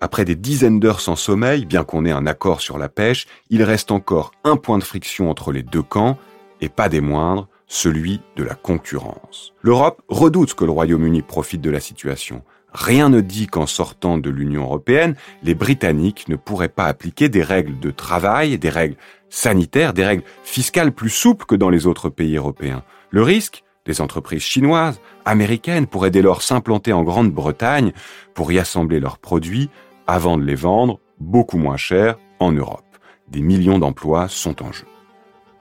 Après 0.02 0.24
des 0.24 0.34
dizaines 0.34 0.80
d'heures 0.80 1.00
sans 1.00 1.14
sommeil, 1.14 1.64
bien 1.64 1.84
qu'on 1.84 2.04
ait 2.04 2.10
un 2.10 2.26
accord 2.26 2.60
sur 2.60 2.76
la 2.76 2.88
pêche, 2.88 3.28
il 3.50 3.62
reste 3.62 3.92
encore 3.92 4.32
un 4.42 4.56
point 4.56 4.78
de 4.78 4.82
friction 4.82 5.30
entre 5.30 5.52
les 5.52 5.62
deux 5.62 5.84
camps, 5.84 6.18
et 6.60 6.68
pas 6.68 6.88
des 6.88 7.00
moindres, 7.00 7.46
celui 7.68 8.20
de 8.34 8.42
la 8.42 8.56
concurrence. 8.56 9.52
L'Europe 9.62 10.02
redoute 10.08 10.54
que 10.54 10.64
le 10.64 10.72
Royaume-Uni 10.72 11.22
profite 11.22 11.60
de 11.60 11.70
la 11.70 11.78
situation. 11.78 12.42
Rien 12.72 13.10
ne 13.10 13.20
dit 13.20 13.46
qu'en 13.46 13.66
sortant 13.66 14.18
de 14.18 14.28
l'Union 14.28 14.64
européenne, 14.64 15.14
les 15.44 15.54
Britanniques 15.54 16.26
ne 16.28 16.34
pourraient 16.34 16.68
pas 16.68 16.86
appliquer 16.86 17.28
des 17.28 17.44
règles 17.44 17.78
de 17.78 17.92
travail, 17.92 18.58
des 18.58 18.70
règles 18.70 18.96
sanitaires, 19.30 19.94
des 19.94 20.04
règles 20.04 20.24
fiscales 20.42 20.90
plus 20.90 21.10
souples 21.10 21.46
que 21.46 21.54
dans 21.54 21.70
les 21.70 21.86
autres 21.86 22.08
pays 22.08 22.36
européens. 22.36 22.82
Le 23.10 23.22
risque 23.22 23.62
des 23.86 24.00
entreprises 24.00 24.42
chinoises, 24.42 25.00
américaines 25.24 25.86
pourraient 25.86 26.10
dès 26.10 26.22
lors 26.22 26.42
s'implanter 26.42 26.92
en 26.92 27.04
Grande-Bretagne 27.04 27.92
pour 28.34 28.50
y 28.50 28.58
assembler 28.58 29.00
leurs 29.00 29.18
produits 29.18 29.70
avant 30.12 30.36
de 30.36 30.44
les 30.44 30.54
vendre 30.54 31.00
beaucoup 31.20 31.56
moins 31.56 31.78
cher 31.78 32.18
en 32.38 32.52
Europe. 32.52 32.84
Des 33.28 33.40
millions 33.40 33.78
d'emplois 33.78 34.28
sont 34.28 34.62
en 34.62 34.70
jeu. 34.70 34.84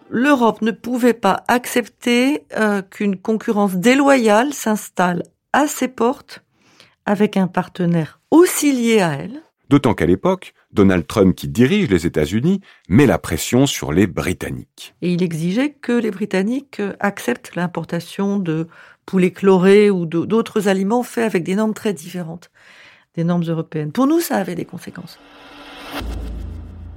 L'Europe 0.09 0.61
ne 0.61 0.71
pouvait 0.71 1.13
pas 1.13 1.45
accepter 1.47 2.43
euh, 2.57 2.81
qu'une 2.81 3.15
concurrence 3.15 3.77
déloyale 3.77 4.53
s'installe 4.53 5.23
à 5.53 5.67
ses 5.67 5.87
portes 5.87 6.43
avec 7.05 7.37
un 7.37 7.47
partenaire 7.47 8.19
aussi 8.29 8.73
lié 8.73 8.99
à 8.99 9.13
elle. 9.13 9.41
D'autant 9.69 9.93
qu'à 9.93 10.05
l'époque, 10.05 10.53
Donald 10.73 11.07
Trump, 11.07 11.33
qui 11.33 11.47
dirige 11.47 11.89
les 11.89 12.05
États-Unis, 12.05 12.59
met 12.89 13.05
la 13.05 13.19
pression 13.19 13.65
sur 13.65 13.93
les 13.93 14.05
Britanniques. 14.05 14.95
Et 15.01 15.13
il 15.13 15.23
exigeait 15.23 15.71
que 15.71 15.93
les 15.93 16.11
Britanniques 16.11 16.81
euh, 16.81 16.91
acceptent 16.99 17.55
l'importation 17.55 18.37
de 18.37 18.67
poulets 19.05 19.31
chlorés 19.31 19.89
ou 19.89 20.05
d'autres 20.05 20.67
aliments 20.67 21.03
faits 21.03 21.23
avec 21.23 21.43
des 21.43 21.55
normes 21.55 21.73
très 21.73 21.93
différentes 21.93 22.51
des 23.15 23.23
normes 23.23 23.43
européennes. 23.43 23.91
Pour 23.91 24.07
nous, 24.07 24.19
ça 24.19 24.37
avait 24.37 24.55
des 24.55 24.65
conséquences. 24.65 25.19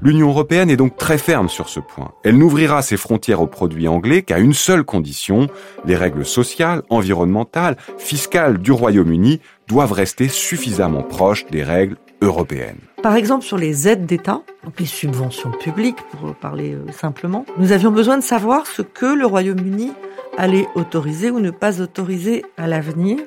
L'Union 0.02 0.28
européenne 0.28 0.68
est 0.68 0.76
donc 0.76 0.96
très 0.96 1.16
ferme 1.16 1.48
sur 1.48 1.68
ce 1.68 1.80
point. 1.80 2.12
Elle 2.24 2.36
n'ouvrira 2.36 2.82
ses 2.82 2.98
frontières 2.98 3.40
aux 3.40 3.46
produits 3.46 3.88
anglais 3.88 4.22
qu'à 4.22 4.38
une 4.38 4.52
seule 4.52 4.84
condition, 4.84 5.48
les 5.86 5.96
règles 5.96 6.26
sociales, 6.26 6.82
environnementales, 6.90 7.76
fiscales 7.96 8.58
du 8.58 8.70
Royaume-Uni 8.70 9.40
doivent 9.66 9.92
rester 9.92 10.28
suffisamment 10.28 11.02
proches 11.02 11.46
des 11.46 11.62
règles 11.62 11.96
européennes. 12.20 12.78
Par 13.02 13.16
exemple, 13.16 13.44
sur 13.44 13.56
les 13.56 13.88
aides 13.88 14.04
d'État, 14.04 14.42
donc 14.62 14.78
les 14.78 14.86
subventions 14.86 15.52
publiques, 15.52 15.98
pour 16.10 16.34
parler 16.34 16.74
euh, 16.74 16.92
simplement, 16.92 17.46
nous 17.58 17.72
avions 17.72 17.90
besoin 17.90 18.18
de 18.18 18.22
savoir 18.22 18.66
ce 18.66 18.82
que 18.82 19.06
le 19.06 19.24
Royaume-Uni 19.24 19.92
allait 20.36 20.66
autoriser 20.74 21.30
ou 21.30 21.40
ne 21.40 21.50
pas 21.50 21.80
autoriser 21.80 22.44
à 22.56 22.66
l'avenir 22.66 23.18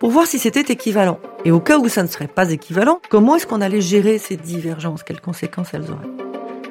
pour 0.00 0.10
voir 0.10 0.26
si 0.26 0.38
c'était 0.38 0.72
équivalent. 0.72 1.20
Et 1.44 1.52
au 1.52 1.60
cas 1.60 1.78
où 1.78 1.88
ça 1.88 2.02
ne 2.02 2.08
serait 2.08 2.26
pas 2.26 2.50
équivalent, 2.50 3.00
comment 3.10 3.36
est-ce 3.36 3.46
qu'on 3.46 3.60
allait 3.60 3.82
gérer 3.82 4.18
ces 4.18 4.36
divergences? 4.36 5.02
Quelles 5.02 5.20
conséquences 5.20 5.74
elles 5.74 5.90
auraient? 5.90 6.08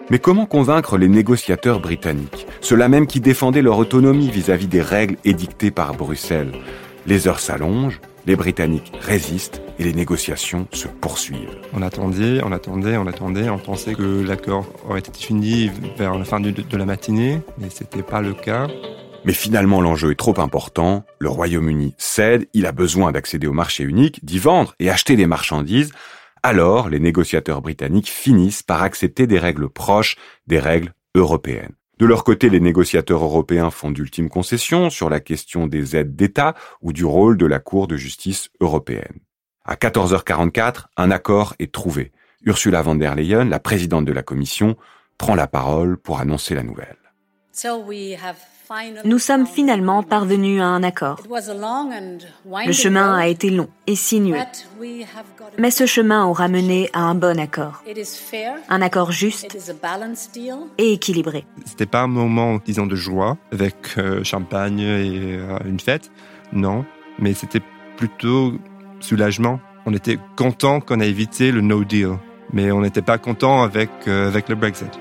Mais 0.10 0.18
comment 0.18 0.48
convaincre 0.48 0.98
les 0.98 1.08
négociateurs 1.08 1.80
britanniques, 1.80 2.48
ceux-là 2.62 2.90
même 2.90 3.06
qui 3.06 3.20
défendaient 3.20 3.62
leur 3.62 3.78
autonomie 3.78 4.32
vis-à-vis 4.32 4.68
des 4.68 4.82
règles 4.82 5.18
édictées 5.24 5.70
par 5.70 5.94
Bruxelles? 5.94 6.54
Les 7.06 7.28
heures 7.28 7.40
s'allongent, 7.40 8.02
les 8.26 8.36
Britanniques 8.36 8.92
résistent 9.00 9.62
et 9.78 9.84
les 9.84 9.94
négociations 9.94 10.68
se 10.72 10.88
poursuivent. 10.88 11.56
On 11.74 11.84
attendait, 11.84 12.42
on 12.44 12.52
attendait, 12.52 12.98
on 12.98 13.06
attendait, 13.06 13.50
on 13.50 13.60
pensait 13.60 13.94
que 13.94 14.26
l'accord 14.28 14.66
aurait 14.90 15.00
été 15.00 15.12
fini 15.14 15.70
vers 15.98 16.18
la 16.18 16.26
fin 16.26 16.40
de, 16.40 16.50
de 16.50 16.78
la 16.78 16.86
matinée, 16.86 17.42
mais 17.60 17.70
c'était 17.70 18.02
pas 18.02 18.22
le 18.22 18.34
cas. 18.34 18.68
Mais 19.26 19.34
finalement, 19.34 19.82
l'enjeu 19.82 20.12
est 20.12 20.20
trop 20.20 20.40
important. 20.40 21.04
Le 21.20 21.30
Royaume-Uni 21.30 21.94
cède, 21.98 22.48
il 22.54 22.66
a 22.66 22.72
besoin 22.72 23.12
d'accéder 23.12 23.48
au 23.48 23.54
marché 23.54 23.84
unique, 23.84 24.24
d'y 24.24 24.40
vendre 24.40 24.76
et 24.80 24.90
acheter 24.90 25.16
des 25.16 25.28
marchandises. 25.28 25.92
Alors, 26.42 26.90
les 26.90 27.00
négociateurs 27.00 27.62
britanniques 27.62 28.10
finissent 28.10 28.64
par 28.64 28.82
accepter 28.82 29.28
des 29.28 29.40
règles 29.40 29.70
proches 29.70 30.16
des 30.48 30.60
règles 30.60 30.94
européennes. 31.16 31.74
De 32.00 32.06
leur 32.06 32.24
côté, 32.24 32.50
les 32.50 32.62
négociateurs 32.62 33.24
européens 33.24 33.72
font 33.72 33.92
d'ultimes 33.92 34.30
concessions 34.30 34.90
sur 34.90 35.10
la 35.10 35.20
question 35.20 35.68
des 35.68 35.98
aides 35.98 36.16
d'État 36.16 36.56
ou 36.82 36.94
du 36.94 37.04
rôle 37.04 37.36
de 37.36 37.46
la 37.46 37.60
Cour 37.60 37.88
de 37.88 37.98
justice 37.98 38.50
européenne. 38.62 39.20
À 39.66 39.76
14h44, 39.76 40.86
un 40.96 41.12
accord 41.12 41.56
est 41.60 41.74
trouvé. 41.74 42.14
Ursula 42.46 42.82
von 42.82 42.96
der 42.96 43.16
Leyen, 43.16 43.44
la 43.44 43.60
présidente 43.60 44.06
de 44.06 44.14
la 44.14 44.24
Commission, 44.24 44.78
prend 45.18 45.36
la 45.36 45.48
parole 45.48 45.98
pour 45.98 46.22
annoncer 46.22 46.56
la 46.56 46.64
nouvelle. 46.64 46.99
Nous 49.04 49.20
sommes 49.20 49.48
finalement 49.48 50.04
parvenus 50.04 50.62
à 50.62 50.66
un 50.66 50.84
accord. 50.84 51.22
Le 52.66 52.72
chemin 52.72 53.16
a 53.16 53.28
été 53.28 53.50
long 53.50 53.68
et 53.88 53.96
sinueux, 53.96 54.38
mais 55.58 55.72
ce 55.72 55.88
chemin 55.88 56.26
aura 56.26 56.48
mené 56.48 56.90
à 56.94 57.02
un 57.02 57.16
bon 57.16 57.40
accord. 57.40 57.84
Un 58.70 58.82
accord 58.82 59.12
juste 59.12 59.58
et 60.78 60.94
équilibré. 60.94 61.46
C'était 61.66 61.88
pas 61.88 62.02
un 62.02 62.08
moment, 62.08 62.60
disons, 62.64 62.86
de 62.86 62.96
joie 62.96 63.38
avec 63.52 63.76
euh, 63.98 64.24
champagne 64.24 64.82
et 64.82 65.38
euh, 65.38 65.58
une 65.66 65.80
fête, 65.80 66.12
non, 66.54 66.86
mais 67.18 67.34
c'était 67.34 67.62
plutôt 67.98 68.54
soulagement. 69.00 69.60
On 69.88 69.94
était 69.94 70.20
content 70.36 70.80
qu'on 70.80 71.00
a 71.00 71.06
évité 71.06 71.52
le 71.52 71.62
no 71.62 71.84
deal, 71.84 72.18
mais 72.54 72.72
on 72.72 72.82
n'était 72.82 73.02
pas 73.02 73.18
content 73.18 73.64
avec, 73.64 73.90
euh, 74.08 74.28
avec 74.28 74.48
le 74.48 74.56
Brexit. 74.56 75.00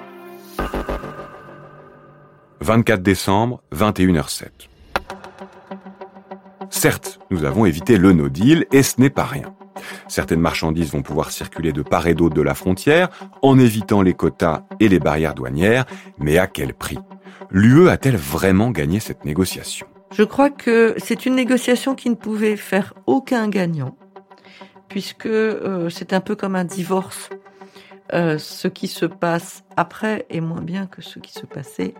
24 2.61 3.03
décembre, 3.03 3.63
21h07. 3.75 4.49
Certes, 6.71 7.19
nous 7.31 7.45
avons 7.45 7.65
évité 7.67 7.97
le 7.99 8.13
no 8.13 8.29
deal 8.29 8.67
et 8.73 8.83
ce 8.83 9.01
n'est 9.01 9.11
pas 9.11 9.25
rien. 9.25 9.55
Certaines 10.09 10.41
marchandises 10.41 10.93
vont 10.93 11.03
pouvoir 11.03 11.31
circuler 11.31 11.73
de 11.73 11.83
part 11.83 12.07
et 12.07 12.15
d'autre 12.15 12.35
de 12.35 12.43
la 12.43 12.55
frontière 12.55 13.09
en 13.43 13.59
évitant 13.59 14.03
les 14.03 14.15
quotas 14.15 14.65
et 14.81 14.89
les 14.89 14.99
barrières 14.99 15.35
douanières, 15.35 15.87
mais 16.19 16.39
à 16.39 16.47
quel 16.47 16.75
prix? 16.75 16.99
L'UE 17.51 17.89
a-t-elle 17.89 18.17
vraiment 18.17 18.71
gagné 18.71 19.01
cette 19.01 19.25
négociation? 19.25 19.87
Je 20.13 20.23
crois 20.23 20.51
que 20.51 20.95
c'est 20.99 21.27
une 21.27 21.35
négociation 21.35 21.95
qui 21.95 22.11
ne 22.11 22.15
pouvait 22.15 22.57
faire 22.57 22.95
aucun 23.07 23.49
gagnant, 23.49 23.97
puisque 24.89 25.27
euh, 25.27 25.89
c'est 25.91 26.13
un 26.13 26.21
peu 26.21 26.35
comme 26.35 26.57
un 26.57 26.65
divorce. 26.65 27.31
Euh, 28.15 28.39
ce 28.39 28.69
qui 28.69 28.89
se 28.89 29.05
passe 29.05 29.65
après 29.77 30.27
est 30.31 30.41
moins 30.41 30.63
bien 30.63 30.87
que 30.87 31.03
ce 31.03 31.19
qui 31.19 31.33
se 31.33 31.45
passait 31.45 31.95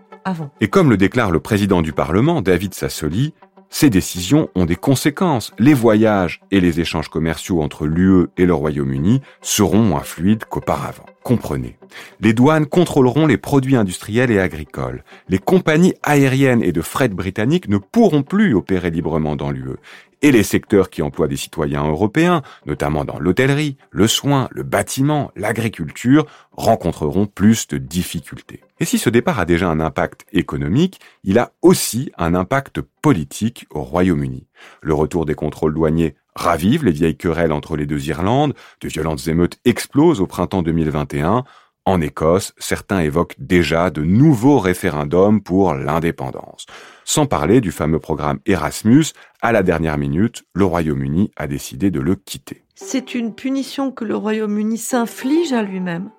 Et 0.61 0.67
comme 0.67 0.89
le 0.89 0.97
déclare 0.97 1.31
le 1.31 1.39
président 1.39 1.81
du 1.81 1.93
Parlement, 1.93 2.41
David 2.41 2.73
Sassoli, 2.73 3.33
ces 3.71 3.91
décisions 3.91 4.49
ont 4.55 4.65
des 4.65 4.75
conséquences. 4.75 5.53
Les 5.59 5.75
voyages 5.75 6.41
et 6.49 6.59
les 6.59 6.79
échanges 6.79 7.09
commerciaux 7.09 7.61
entre 7.61 7.85
l'UE 7.85 8.27
et 8.37 8.45
le 8.47 8.53
Royaume-Uni 8.53 9.21
seront 9.41 9.83
moins 9.83 10.01
fluides 10.01 10.45
qu'auparavant. 10.45 11.05
Comprenez, 11.23 11.77
les 12.19 12.33
douanes 12.33 12.65
contrôleront 12.65 13.27
les 13.27 13.37
produits 13.37 13.75
industriels 13.75 14.31
et 14.31 14.39
agricoles. 14.39 15.03
Les 15.27 15.37
compagnies 15.37 15.93
aériennes 16.01 16.63
et 16.63 16.71
de 16.71 16.81
fret 16.81 17.09
britanniques 17.09 17.69
ne 17.69 17.77
pourront 17.77 18.23
plus 18.23 18.55
opérer 18.55 18.89
librement 18.89 19.35
dans 19.35 19.51
l'UE. 19.51 19.77
Et 20.21 20.31
les 20.31 20.43
secteurs 20.43 20.89
qui 20.89 21.03
emploient 21.03 21.27
des 21.27 21.37
citoyens 21.37 21.87
européens, 21.87 22.41
notamment 22.65 23.05
dans 23.05 23.19
l'hôtellerie, 23.19 23.77
le 23.91 24.07
soin, 24.07 24.49
le 24.51 24.63
bâtiment, 24.63 25.31
l'agriculture, 25.35 26.25
rencontreront 26.51 27.27
plus 27.27 27.67
de 27.67 27.77
difficultés. 27.77 28.61
Et 28.79 28.85
si 28.85 28.97
ce 28.97 29.09
départ 29.09 29.39
a 29.39 29.45
déjà 29.45 29.69
un 29.69 29.79
impact 29.79 30.25
économique, 30.31 30.99
il 31.23 31.37
a 31.37 31.51
aussi 31.61 32.11
un 32.17 32.33
impact 32.33 32.81
politique 33.01 33.65
au 33.71 33.81
Royaume-Uni. 33.81 34.47
Le 34.81 34.93
retour 34.93 35.25
des 35.25 35.35
contrôles 35.35 35.73
douaniers 35.73 36.15
ravive 36.35 36.85
les 36.85 36.91
vieilles 36.91 37.17
querelles 37.17 37.51
entre 37.51 37.75
les 37.75 37.85
deux 37.85 38.07
Irlandes, 38.07 38.53
de 38.81 38.87
violentes 38.87 39.27
émeutes 39.27 39.59
explosent 39.65 40.21
au 40.21 40.27
printemps 40.27 40.61
2021. 40.61 41.43
En 41.85 42.01
Écosse, 42.01 42.53
certains 42.57 42.99
évoquent 42.99 43.35
déjà 43.39 43.89
de 43.89 44.03
nouveaux 44.03 44.59
référendums 44.59 45.41
pour 45.41 45.73
l'indépendance. 45.73 46.65
Sans 47.03 47.25
parler 47.25 47.61
du 47.61 47.71
fameux 47.71 47.99
programme 47.99 48.39
Erasmus, 48.45 49.05
à 49.41 49.51
la 49.51 49.63
dernière 49.63 49.97
minute, 49.97 50.43
le 50.53 50.65
Royaume-Uni 50.65 51.31
a 51.35 51.47
décidé 51.47 51.89
de 51.89 51.99
le 51.99 52.15
quitter. 52.15 52.63
C'est 52.75 53.15
une 53.15 53.33
punition 53.33 53.91
que 53.91 54.05
le 54.05 54.15
Royaume-Uni 54.15 54.77
s'inflige 54.77 55.51
à 55.51 55.63
lui-même, 55.63 56.11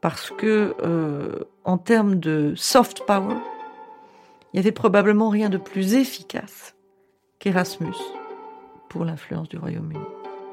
parce 0.00 0.30
que 0.30 0.74
euh, 0.82 1.40
en 1.64 1.78
termes 1.78 2.16
de 2.16 2.54
soft 2.56 3.04
power, 3.06 3.36
il 4.52 4.56
y 4.56 4.60
avait 4.60 4.72
probablement 4.72 5.28
rien 5.28 5.48
de 5.48 5.58
plus 5.58 5.94
efficace 5.94 6.74
qu'Erasmus 7.38 7.94
pour 8.88 9.04
l'influence 9.04 9.48
du 9.48 9.58
Royaume-Uni. 9.58 10.00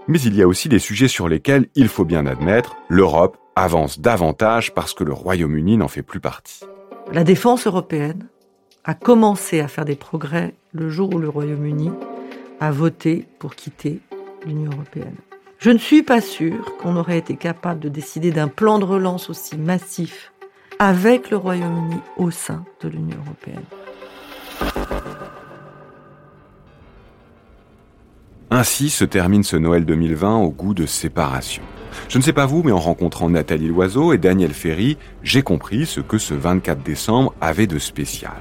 Mais 0.08 0.20
il 0.22 0.36
y 0.36 0.42
a 0.42 0.48
aussi 0.48 0.70
des 0.70 0.80
sujets 0.80 1.08
sur 1.08 1.28
lesquels, 1.28 1.68
il 1.76 1.88
faut 1.88 2.06
bien 2.06 2.26
admettre, 2.26 2.76
l'Europe 2.90 3.38
avance 3.56 4.00
davantage 4.00 4.74
parce 4.74 4.94
que 4.94 5.04
le 5.04 5.14
Royaume-Uni 5.14 5.78
n'en 5.78 5.88
fait 5.88 6.04
plus 6.04 6.20
partie. 6.20 6.64
La 7.12 7.24
défense 7.24 7.66
européenne 7.66 8.28
a 8.84 8.94
commencé 8.94 9.62
à 9.62 9.68
faire 9.68 9.86
des 9.86 9.96
progrès 9.96 10.54
le 10.74 10.90
jour 10.90 11.14
où 11.16 11.18
le 11.18 11.30
Royaume-Uni 11.30 11.92
a 12.60 12.72
voté 12.72 13.26
pour 13.40 13.56
quitter 13.56 14.00
l'Union 14.46 14.72
européenne. 14.72 15.16
Je 15.66 15.72
ne 15.72 15.80
suis 15.80 16.04
pas 16.04 16.22
sûre 16.22 16.78
qu'on 16.78 16.96
aurait 16.96 17.18
été 17.18 17.38
capable 17.38 17.80
de 17.80 17.90
décider 17.90 18.30
d'un 18.30 18.48
plan 18.48 18.78
de 18.78 18.86
relance 18.86 19.32
aussi 19.32 19.58
massif 19.58 20.32
avec 20.78 21.32
le 21.32 21.38
Royaume-Uni 21.38 22.02
au 22.18 22.30
sein 22.30 22.64
de 22.82 22.88
l'Union 22.88 23.18
européenne. 23.26 23.64
Ainsi 28.52 28.92
se 28.92 29.06
termine 29.06 29.42
ce 29.42 29.56
Noël 29.56 29.86
2020 29.86 30.38
au 30.38 30.52
goût 30.52 30.76
de 30.76 30.86
séparation. 30.86 31.64
Je 32.10 32.18
ne 32.18 32.24
sais 32.24 32.34
pas 32.34 32.46
vous, 32.46 32.64
mais 32.64 32.72
en 32.72 32.80
rencontrant 32.80 33.30
Nathalie 33.30 33.68
Loiseau 33.68 34.14
et 34.14 34.18
Daniel 34.18 34.54
Ferry, 34.54 34.98
j'ai 35.24 35.42
compris 35.42 35.86
ce 35.86 36.00
que 36.00 36.18
ce 36.18 36.34
24 36.34 36.84
décembre 36.84 37.34
avait 37.42 37.68
de 37.68 37.80
spécial. 37.80 38.34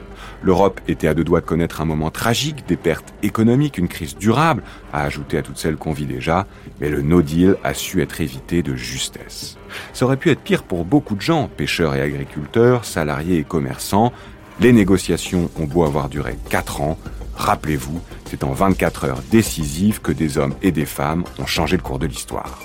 L'Europe 0.43 0.81
était 0.89 1.09
à 1.09 1.15
deux 1.15 1.25
doigts 1.25 1.41
de 1.41 1.47
connaître 1.47 1.81
un 1.81 1.87
moment 1.87 2.11
tragique, 2.11 2.67
des 2.69 2.77
pertes 2.77 3.15
économiques, 3.23 3.79
une 3.79 3.89
crise 3.89 4.17
durable, 4.17 4.63
à 4.93 5.03
ajouter 5.03 5.39
à 5.39 5.43
toutes 5.43 5.57
celles 5.57 5.77
qu'on 5.77 5.95
vit 5.95 6.05
déjà, 6.05 6.47
mais 6.81 6.91
le 6.91 7.01
no 7.01 7.23
deal 7.23 7.57
a 7.65 7.73
su 7.73 8.03
être 8.03 8.21
évité 8.21 8.63
de 8.63 8.77
justesse. 8.77 9.57
Ça 9.95 10.05
aurait 10.05 10.19
pu 10.19 10.31
être 10.31 10.43
pire 10.43 10.63
pour 10.63 10.85
beaucoup 10.85 11.15
de 11.15 11.23
gens, 11.23 11.49
pêcheurs 11.49 11.95
et 11.95 12.03
agriculteurs, 12.03 12.85
salariés 12.85 13.39
et 13.39 13.45
commerçants. 13.45 14.13
Les 14.61 14.73
négociations 14.73 15.51
ont 15.59 15.65
beau 15.65 15.85
avoir 15.85 16.11
duré 16.11 16.37
quatre 16.51 16.83
ans, 16.83 16.99
rappelez-vous, 17.37 18.03
c'est 18.27 18.45
en 18.45 18.53
24 18.53 19.05
heures 19.05 19.23
décisives 19.31 20.03
que 20.03 20.13
des 20.13 20.37
hommes 20.37 20.55
et 20.61 20.73
des 20.73 20.85
femmes 20.85 21.25
ont 21.39 21.47
changé 21.47 21.79
le 21.79 21.83
cours 21.83 21.99
de 21.99 22.07
l'histoire. 22.07 22.61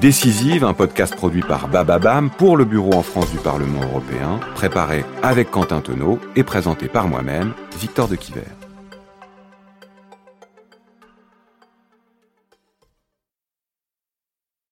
Décisive, 0.00 0.64
un 0.64 0.72
podcast 0.72 1.14
produit 1.14 1.42
par 1.42 1.68
Bababam 1.68 2.30
pour 2.30 2.56
le 2.56 2.64
Bureau 2.64 2.94
en 2.94 3.02
France 3.02 3.30
du 3.30 3.36
Parlement 3.36 3.82
européen, 3.82 4.40
préparé 4.54 5.04
avec 5.22 5.50
Quentin 5.50 5.82
Tonneau 5.82 6.18
et 6.36 6.42
présenté 6.42 6.88
par 6.88 7.06
moi-même, 7.06 7.52
Victor 7.78 8.08
de 8.08 8.16
Quiver. 8.16 8.59